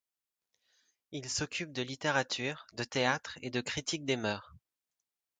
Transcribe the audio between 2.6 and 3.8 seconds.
de théâtre et de